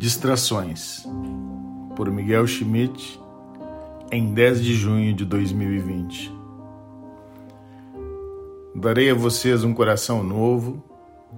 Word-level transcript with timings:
Distrações, 0.00 1.06
por 1.94 2.10
Miguel 2.10 2.46
Schmidt, 2.46 3.20
em 4.10 4.32
10 4.32 4.64
de 4.64 4.72
junho 4.72 5.12
de 5.12 5.26
2020. 5.26 6.32
Darei 8.74 9.10
a 9.10 9.14
vocês 9.14 9.62
um 9.62 9.74
coração 9.74 10.22
novo 10.22 10.82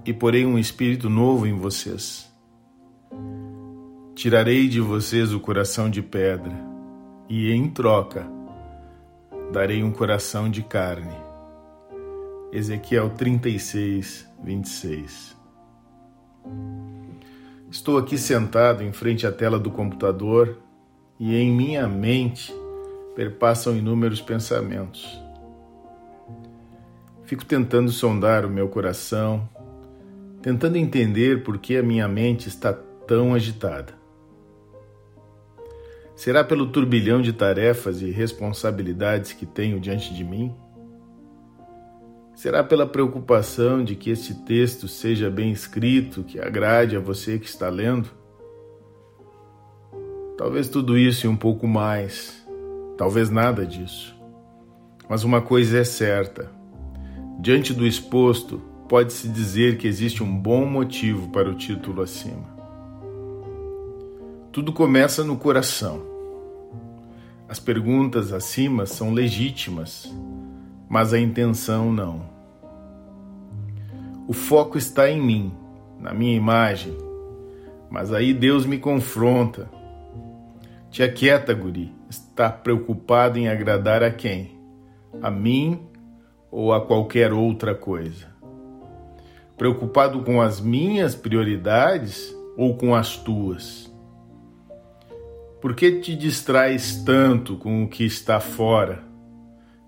e 0.05 0.13
porei 0.13 0.45
um 0.45 0.57
espírito 0.57 1.09
novo 1.09 1.45
em 1.45 1.51
vocês. 1.57 2.31
Tirarei 4.15 4.69
de 4.69 4.79
vocês 4.79 5.33
o 5.33 5.41
coração 5.41 5.89
de 5.89 6.01
pedra 6.01 6.57
e, 7.27 7.51
em 7.51 7.69
troca, 7.69 8.25
darei 9.51 9.83
um 9.83 9.91
coração 9.91 10.49
de 10.49 10.63
carne. 10.63 11.17
Ezequiel 12.53 13.09
36, 13.09 14.25
26. 14.41 15.42
Estou 17.73 17.97
aqui 17.97 18.19
sentado 18.19 18.83
em 18.83 18.93
frente 18.93 19.25
à 19.25 19.31
tela 19.31 19.57
do 19.57 19.71
computador 19.71 20.59
e 21.19 21.35
em 21.35 21.51
minha 21.51 21.87
mente 21.87 22.53
perpassam 23.15 23.75
inúmeros 23.75 24.21
pensamentos. 24.21 25.19
Fico 27.23 27.43
tentando 27.43 27.89
sondar 27.89 28.45
o 28.45 28.49
meu 28.49 28.69
coração, 28.69 29.49
tentando 30.39 30.77
entender 30.77 31.43
por 31.43 31.57
que 31.57 31.75
a 31.75 31.81
minha 31.81 32.07
mente 32.07 32.47
está 32.47 32.71
tão 32.71 33.33
agitada. 33.33 33.95
Será 36.15 36.43
pelo 36.43 36.67
turbilhão 36.67 37.23
de 37.23 37.33
tarefas 37.33 38.03
e 38.03 38.11
responsabilidades 38.11 39.33
que 39.33 39.47
tenho 39.47 39.79
diante 39.79 40.13
de 40.13 40.23
mim? 40.23 40.55
Será 42.35 42.63
pela 42.63 42.87
preocupação 42.87 43.83
de 43.83 43.95
que 43.95 44.09
este 44.09 44.33
texto 44.33 44.87
seja 44.87 45.29
bem 45.29 45.51
escrito, 45.51 46.23
que 46.23 46.39
agrade 46.39 46.95
a 46.95 46.99
você 46.99 47.37
que 47.37 47.45
está 47.45 47.69
lendo? 47.69 48.09
Talvez 50.35 50.67
tudo 50.67 50.97
isso 50.97 51.27
e 51.27 51.29
um 51.29 51.35
pouco 51.35 51.67
mais, 51.67 52.43
talvez 52.97 53.29
nada 53.29 53.65
disso. 53.65 54.15
Mas 55.07 55.23
uma 55.23 55.41
coisa 55.41 55.77
é 55.77 55.83
certa: 55.83 56.51
diante 57.39 57.71
do 57.71 57.85
exposto, 57.85 58.59
pode-se 58.89 59.29
dizer 59.29 59.77
que 59.77 59.87
existe 59.87 60.23
um 60.23 60.35
bom 60.35 60.65
motivo 60.65 61.29
para 61.29 61.49
o 61.49 61.53
título 61.53 62.01
acima. 62.01 62.51
Tudo 64.51 64.73
começa 64.73 65.23
no 65.23 65.37
coração. 65.37 66.01
As 67.47 67.59
perguntas 67.59 68.33
acima 68.33 68.87
são 68.87 69.13
legítimas 69.13 70.11
mas 70.93 71.11
a 71.11 71.19
intenção 71.19 71.91
não. 71.91 72.21
O 74.27 74.31
foco 74.31 74.77
está 74.77 75.09
em 75.09 75.19
mim, 75.19 75.51
na 75.99 76.13
minha 76.13 76.35
imagem, 76.35 76.95
mas 77.89 78.13
aí 78.13 78.31
Deus 78.31 78.63
me 78.63 78.77
confronta. 78.77 79.67
Te 80.91 81.01
aquieta, 81.01 81.51
guri. 81.51 81.91
Está 82.07 82.47
preocupado 82.47 83.39
em 83.39 83.47
agradar 83.47 84.03
a 84.03 84.11
quem? 84.11 84.55
A 85.19 85.31
mim 85.31 85.81
ou 86.51 86.71
a 86.71 86.85
qualquer 86.85 87.33
outra 87.33 87.73
coisa? 87.73 88.27
Preocupado 89.57 90.21
com 90.21 90.39
as 90.39 90.61
minhas 90.61 91.15
prioridades 91.15 92.31
ou 92.55 92.77
com 92.77 92.93
as 92.93 93.17
tuas? 93.17 93.91
Por 95.59 95.73
que 95.73 95.93
te 96.01 96.15
distrais 96.15 96.97
tanto 97.03 97.55
com 97.55 97.83
o 97.83 97.87
que 97.87 98.05
está 98.05 98.39
fora? 98.39 99.11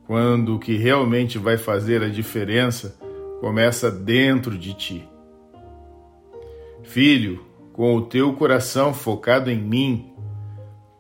Quando 0.05 0.55
o 0.55 0.59
que 0.59 0.75
realmente 0.75 1.37
vai 1.37 1.57
fazer 1.57 2.03
a 2.03 2.09
diferença 2.09 2.97
começa 3.39 3.91
dentro 3.91 4.57
de 4.57 4.73
ti. 4.73 5.09
Filho, 6.83 7.43
com 7.73 7.95
o 7.95 8.01
teu 8.03 8.33
coração 8.33 8.93
focado 8.93 9.49
em 9.49 9.61
mim, 9.61 10.13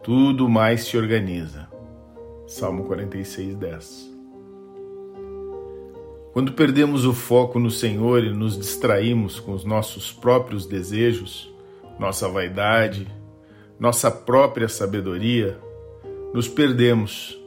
tudo 0.03 0.49
mais 0.49 0.85
se 0.85 0.97
organiza. 0.97 1.69
Salmo 2.47 2.83
46, 2.85 3.55
10. 3.55 4.15
Quando 6.33 6.51
perdemos 6.51 7.05
o 7.05 7.13
foco 7.13 7.59
no 7.59 7.71
Senhor 7.71 8.23
e 8.23 8.33
nos 8.33 8.57
distraímos 8.57 9.39
com 9.39 9.53
os 9.53 9.63
nossos 9.63 10.11
próprios 10.11 10.65
desejos, 10.65 11.53
nossa 11.97 12.27
vaidade, 12.27 13.07
nossa 13.79 14.11
própria 14.11 14.67
sabedoria, 14.67 15.57
nos 16.33 16.47
perdemos 16.47 17.39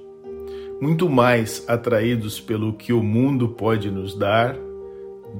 muito 0.80 1.08
mais 1.08 1.64
atraídos 1.68 2.40
pelo 2.40 2.72
que 2.72 2.92
o 2.92 3.02
mundo 3.02 3.48
pode 3.48 3.90
nos 3.90 4.16
dar 4.16 4.56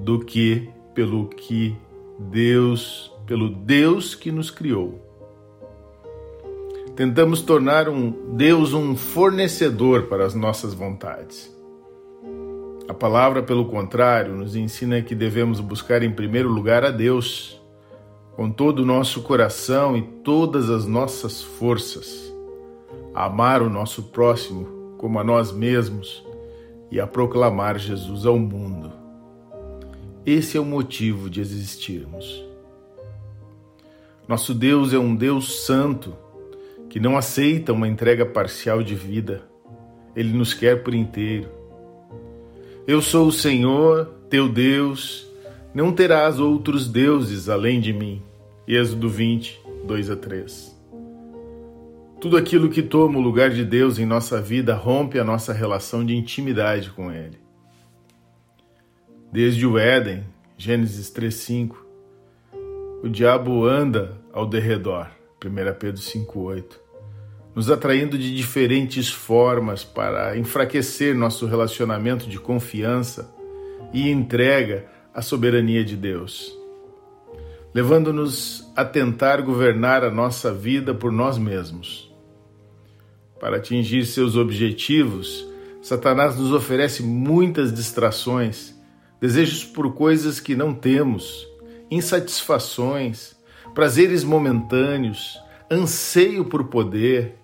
do 0.03 0.19
que 0.19 0.69
pelo 0.94 1.28
que 1.28 1.76
Deus, 2.19 3.12
pelo 3.25 3.48
Deus 3.48 4.15
que 4.15 4.32
nos 4.32 4.50
criou. 4.50 5.04
Tentamos 6.97 7.41
tornar 7.41 7.88
um 7.88 8.34
Deus 8.34 8.72
um 8.72 8.97
fornecedor 8.97 10.09
para 10.09 10.27
as 10.27 10.34
nossas 10.34 10.75
vontades. 10.75 11.56
A 12.88 12.94
palavra, 12.94 13.43
pelo 13.43 13.66
contrário, 13.66 14.34
nos 14.34 14.56
ensina 14.56 15.00
que 15.03 15.15
devemos 15.15 15.60
buscar 15.60 16.03
em 16.03 16.10
primeiro 16.10 16.48
lugar 16.48 16.84
a 16.84 16.91
Deus, 16.91 17.62
com 18.34 18.50
todo 18.50 18.81
o 18.81 18.87
nosso 18.87 19.22
coração 19.22 19.97
e 19.97 20.03
todas 20.03 20.69
as 20.71 20.87
nossas 20.87 21.43
forças, 21.43 22.34
amar 23.15 23.62
o 23.62 23.71
nosso 23.71 24.04
próximo 24.04 24.78
como 24.98 25.19
a 25.19 25.25
nós 25.25 25.50
mesmos 25.53 26.22
e 26.91 27.00
a 27.00 27.06
proclamar 27.06 27.78
Jesus 27.78 28.26
ao 28.26 28.38
mundo. 28.38 28.92
Esse 30.26 30.59
é 30.59 30.60
o 30.60 30.64
motivo 30.64 31.31
de 31.31 31.41
existirmos. 31.41 32.44
Nosso 34.26 34.53
Deus 34.53 34.92
é 34.92 34.98
um 34.98 35.16
Deus 35.16 35.64
santo 35.64 36.14
que 36.91 37.00
não 37.00 37.16
aceita 37.16 37.72
uma 37.72 37.88
entrega 37.88 38.26
parcial 38.26 38.82
de 38.82 38.94
vida. 38.94 39.42
Ele 40.14 40.36
nos 40.36 40.53
quer 40.53 40.82
por 40.82 40.94
inteiro. 40.94 41.48
Eu 42.86 43.00
sou 43.00 43.28
o 43.28 43.32
Senhor, 43.32 44.06
teu 44.28 44.48
Deus, 44.48 45.26
não 45.75 45.92
terás 45.92 46.41
outros 46.41 46.88
deuses 46.88 47.48
além 47.48 47.80
de 47.80 47.92
mim. 47.92 48.22
Êxodo 48.66 49.09
20, 49.09 49.60
2 49.86 50.10
a 50.10 50.16
3. 50.16 50.78
Tudo 52.21 52.37
aquilo 52.37 52.69
que 52.69 52.83
toma 52.83 53.17
o 53.17 53.23
lugar 53.23 53.51
de 53.51 53.65
Deus 53.65 53.97
em 53.97 54.05
nossa 54.05 54.43
vida 54.43 54.75
rompe 54.75 55.21
a 55.21 55.25
nossa 55.25 55.53
relação 55.53 56.05
de 56.05 56.17
intimidade 56.17 56.91
com 56.91 57.12
Ele. 57.12 57.39
Desde 59.31 59.65
o 59.65 59.79
Éden, 59.79 60.25
Gênesis 60.57 61.11
3:5, 61.11 61.77
o 63.05 63.09
diabo 63.09 63.65
anda 63.65 64.21
ao 64.33 64.45
derredor, 64.45 65.07
1 65.39 65.75
Pedro 65.78 66.03
5:8, 66.03 66.81
nos 67.55 67.71
atraindo 67.71 68.19
de 68.19 68.34
diferentes 68.34 69.09
formas 69.09 69.84
para 69.84 70.37
enfraquecer 70.37 71.15
nosso 71.15 71.47
relacionamento 71.47 72.28
de 72.28 72.41
confiança 72.41 73.33
e 73.95 74.11
entrega 74.11 74.89
à 75.15 75.23
soberania 75.23 75.84
de 75.84 75.97
Deus, 75.97 76.53
levando-nos 77.73 78.69
a 78.75 78.84
tentar 78.84 79.41
governar 79.41 80.03
a 80.03 80.11
nossa 80.11 80.53
vida 80.53 80.93
por 80.93 81.12
nós 81.12 81.39
mesmos 81.39 82.08
para 83.41 83.56
atingir 83.56 84.04
seus 84.06 84.37
objetivos, 84.37 85.47
Satanás 85.81 86.37
nos 86.37 86.53
oferece 86.53 87.03
muitas 87.03 87.72
distrações, 87.72 88.75
desejos 89.21 89.65
por 89.65 89.94
coisas 89.94 90.41
que 90.41 90.54
não 90.54 90.75
temos, 90.75 91.47
insatisfações, 91.91 93.37
prazeres 93.75 94.25
momentâneos, 94.25 95.38
anseio 95.71 96.44
por 96.44 96.65
poder, 96.65 97.37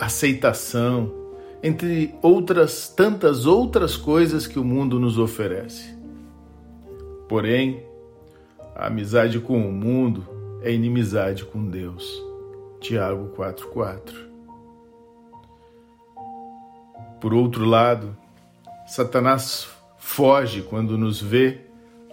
aceitação, 0.00 1.12
entre 1.62 2.14
outras 2.22 2.88
tantas 2.88 3.46
outras 3.46 3.96
coisas 3.96 4.46
que 4.46 4.58
o 4.58 4.64
mundo 4.64 4.98
nos 5.00 5.18
oferece. 5.18 5.96
Porém, 7.28 7.82
a 8.74 8.86
amizade 8.86 9.40
com 9.40 9.58
o 9.66 9.72
mundo 9.72 10.26
é 10.62 10.72
inimizade 10.72 11.44
com 11.44 11.64
Deus. 11.66 12.22
Tiago 12.80 13.32
4:4. 13.36 14.25
Por 17.20 17.32
outro 17.32 17.64
lado, 17.64 18.16
Satanás 18.86 19.68
foge 19.98 20.62
quando 20.62 20.96
nos 20.96 21.20
vê 21.20 21.60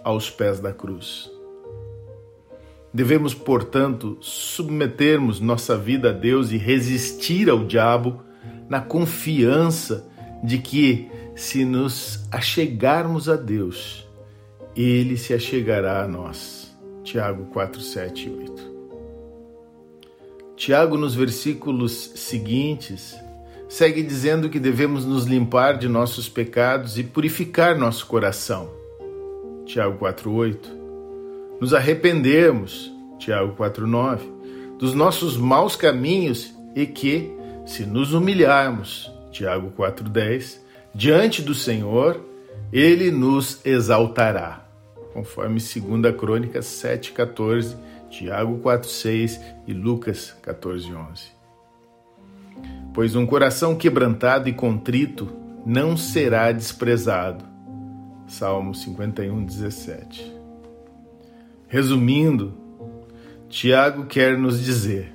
aos 0.02 0.30
pés 0.30 0.60
da 0.60 0.72
cruz. 0.72 1.30
Devemos, 2.92 3.34
portanto, 3.34 4.16
submetermos 4.20 5.40
nossa 5.40 5.76
vida 5.76 6.10
a 6.10 6.12
Deus 6.12 6.52
e 6.52 6.56
resistir 6.56 7.50
ao 7.50 7.64
diabo 7.64 8.22
na 8.68 8.80
confiança 8.80 10.08
de 10.42 10.58
que, 10.58 11.10
se 11.34 11.64
nos 11.64 12.26
achegarmos 12.30 13.28
a 13.28 13.34
Deus, 13.34 14.06
ele 14.76 15.16
se 15.16 15.34
achegará 15.34 16.02
a 16.02 16.08
nós. 16.08 16.76
Tiago 17.02 17.46
4, 17.46 17.80
7 17.80 18.28
e 18.28 18.32
8. 18.32 18.74
Tiago, 20.56 20.96
nos 20.96 21.14
versículos 21.14 22.12
seguintes, 22.14 23.16
segue 23.68 24.02
dizendo 24.02 24.48
que 24.48 24.58
devemos 24.58 25.04
nos 25.04 25.24
limpar 25.24 25.78
de 25.78 25.88
nossos 25.88 26.28
pecados 26.28 26.98
e 26.98 27.04
purificar 27.04 27.78
nosso 27.78 28.06
coração. 28.06 28.70
Tiago 29.66 29.98
4:8. 29.98 30.68
Nos 31.60 31.72
arrependermos, 31.72 32.92
Tiago 33.18 33.54
4:9, 33.56 34.30
dos 34.78 34.94
nossos 34.94 35.36
maus 35.36 35.76
caminhos 35.76 36.54
e 36.74 36.86
que, 36.86 37.30
se 37.64 37.86
nos 37.86 38.12
humilharmos, 38.12 39.10
Tiago 39.30 39.72
4,10, 39.76 40.60
diante 40.94 41.42
do 41.42 41.54
Senhor, 41.54 42.20
ele 42.72 43.10
nos 43.10 43.64
exaltará, 43.64 44.66
conforme 45.12 45.60
2 45.60 46.16
Crônicas 46.16 46.66
7,14, 46.66 47.76
Tiago 48.10 48.58
4,6 48.58 49.40
e 49.66 49.72
Lucas 49.72 50.34
14,11. 50.42 51.34
Pois 52.94 53.16
um 53.16 53.26
coração 53.26 53.74
quebrantado 53.74 54.48
e 54.48 54.52
contrito 54.52 55.28
não 55.66 55.96
será 55.96 56.52
desprezado. 56.52 57.44
Salmo 58.24 58.72
51, 58.72 59.44
17. 59.44 60.32
Resumindo, 61.66 62.54
Tiago 63.48 64.06
quer 64.06 64.38
nos 64.38 64.64
dizer: 64.64 65.12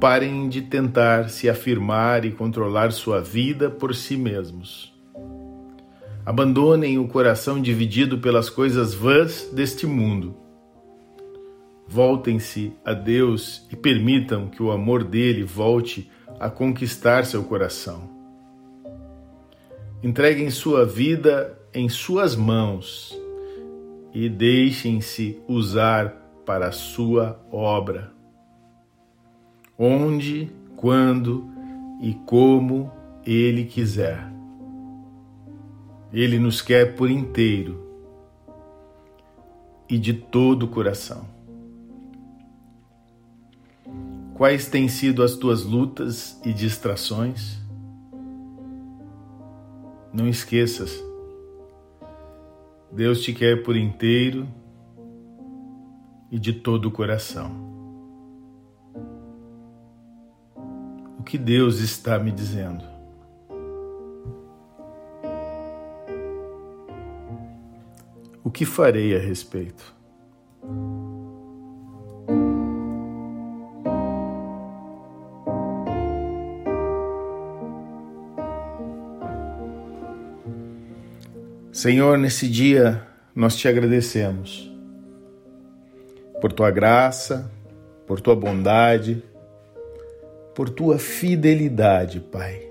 parem 0.00 0.48
de 0.48 0.62
tentar 0.62 1.30
se 1.30 1.48
afirmar 1.48 2.24
e 2.24 2.32
controlar 2.32 2.90
sua 2.90 3.20
vida 3.20 3.70
por 3.70 3.94
si 3.94 4.16
mesmos. 4.16 4.92
Abandonem 6.24 6.98
o 6.98 7.06
coração 7.06 7.62
dividido 7.62 8.18
pelas 8.18 8.50
coisas 8.50 8.92
vãs 8.92 9.48
deste 9.52 9.86
mundo. 9.86 10.34
Voltem-se 11.86 12.72
a 12.84 12.92
Deus 12.92 13.64
e 13.70 13.76
permitam 13.76 14.48
que 14.48 14.60
o 14.60 14.72
amor 14.72 15.04
dele 15.04 15.44
volte 15.44 16.10
a 16.38 16.50
conquistar 16.50 17.24
seu 17.24 17.44
coração. 17.44 18.08
Entreguem 20.02 20.50
sua 20.50 20.84
vida 20.84 21.58
em 21.72 21.88
suas 21.88 22.36
mãos 22.36 23.18
e 24.12 24.28
deixem-se 24.28 25.40
usar 25.48 26.10
para 26.44 26.68
a 26.68 26.72
sua 26.72 27.40
obra. 27.50 28.12
Onde, 29.78 30.50
quando 30.76 31.50
e 32.00 32.14
como 32.26 32.90
Ele 33.26 33.64
quiser. 33.64 34.26
Ele 36.12 36.38
nos 36.38 36.62
quer 36.62 36.94
por 36.94 37.10
inteiro 37.10 37.84
e 39.88 39.98
de 39.98 40.14
todo 40.14 40.64
o 40.64 40.68
coração. 40.68 41.35
Quais 44.36 44.68
têm 44.68 44.86
sido 44.86 45.22
as 45.22 45.34
tuas 45.34 45.64
lutas 45.64 46.38
e 46.44 46.52
distrações? 46.52 47.58
Não 50.12 50.28
esqueças, 50.28 51.02
Deus 52.92 53.22
te 53.22 53.32
quer 53.32 53.62
por 53.62 53.74
inteiro 53.74 54.46
e 56.30 56.38
de 56.38 56.52
todo 56.52 56.84
o 56.84 56.90
coração. 56.90 57.50
O 61.18 61.22
que 61.22 61.38
Deus 61.38 61.80
está 61.80 62.18
me 62.18 62.30
dizendo? 62.30 62.84
O 68.44 68.50
que 68.50 68.66
farei 68.66 69.16
a 69.16 69.18
respeito? 69.18 69.94
Senhor, 81.76 82.16
nesse 82.16 82.48
dia 82.48 83.06
nós 83.34 83.54
te 83.54 83.68
agradecemos 83.68 84.72
por 86.40 86.50
tua 86.50 86.70
graça, 86.70 87.52
por 88.06 88.18
tua 88.18 88.34
bondade, 88.34 89.22
por 90.54 90.70
tua 90.70 90.98
fidelidade, 90.98 92.18
Pai. 92.18 92.66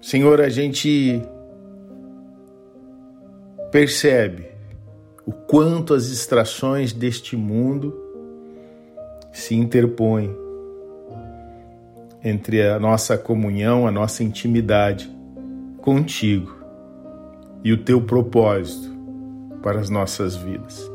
Senhor, 0.00 0.40
a 0.40 0.48
gente 0.48 1.20
percebe 3.72 4.46
o 5.26 5.32
quanto 5.32 5.94
as 5.94 6.10
distrações 6.10 6.92
deste 6.92 7.36
mundo 7.36 7.92
se 9.32 9.56
interpõem 9.56 10.32
entre 12.22 12.62
a 12.62 12.78
nossa 12.78 13.18
comunhão, 13.18 13.84
a 13.84 13.90
nossa 13.90 14.22
intimidade 14.22 15.12
contigo 15.84 16.50
e 17.62 17.70
o 17.70 17.76
teu 17.76 18.00
propósito 18.00 18.90
para 19.62 19.78
as 19.78 19.90
nossas 19.90 20.34
vidas. 20.34 20.90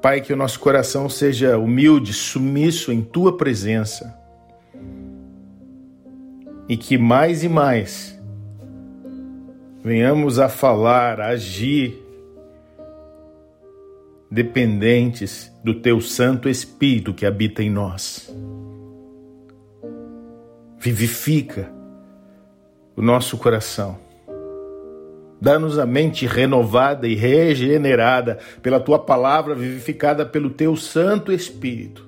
Pai, 0.00 0.20
que 0.20 0.32
o 0.32 0.36
nosso 0.36 0.60
coração 0.60 1.08
seja 1.08 1.58
humilde, 1.58 2.12
sumiço 2.12 2.92
em 2.92 3.02
tua 3.02 3.36
presença 3.36 4.16
e 6.68 6.76
que 6.76 6.96
mais 6.96 7.42
e 7.42 7.48
mais 7.48 8.16
venhamos 9.82 10.38
a 10.38 10.48
falar, 10.48 11.20
a 11.20 11.30
agir 11.30 12.00
dependentes 14.30 15.52
do 15.64 15.74
teu 15.74 16.00
Santo 16.00 16.48
Espírito 16.48 17.12
que 17.12 17.26
habita 17.26 17.60
em 17.60 17.70
nós. 17.70 18.32
Vivifica 20.78 21.76
o 22.98 23.02
nosso 23.02 23.38
coração. 23.38 23.96
Dá-nos 25.40 25.78
a 25.78 25.86
mente 25.86 26.26
renovada 26.26 27.06
e 27.06 27.14
regenerada 27.14 28.40
pela 28.60 28.80
tua 28.80 28.98
palavra, 28.98 29.54
vivificada 29.54 30.26
pelo 30.26 30.50
teu 30.50 30.74
Santo 30.74 31.32
Espírito. 31.32 32.04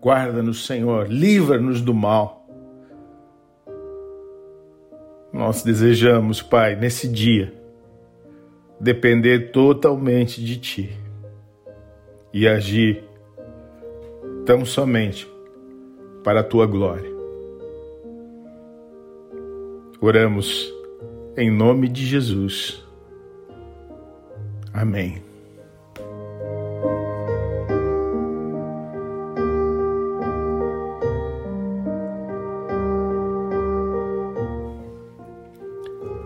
Guarda-nos, 0.00 0.66
Senhor, 0.66 1.06
livra-nos 1.08 1.80
do 1.80 1.94
mal. 1.94 2.48
Nós 5.32 5.62
desejamos, 5.62 6.42
Pai, 6.42 6.74
nesse 6.74 7.06
dia, 7.06 7.54
depender 8.80 9.52
totalmente 9.52 10.44
de 10.44 10.56
Ti 10.56 10.90
e 12.32 12.48
agir 12.48 13.04
tão 14.44 14.64
somente 14.64 15.30
para 16.24 16.40
a 16.40 16.44
Tua 16.44 16.66
glória. 16.66 17.15
Oramos 20.00 20.70
em 21.36 21.50
nome 21.50 21.88
de 21.88 22.04
Jesus. 22.04 22.84
Amém. 24.72 25.22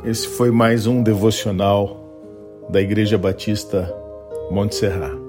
Esse 0.04 0.26
foi 0.26 0.50
mais 0.50 0.88
um 0.88 1.02
devocional 1.02 2.66
da 2.70 2.80
Igreja 2.80 3.16
Batista 3.16 3.88
Monte 4.50 4.74
Serrat. 4.74 5.19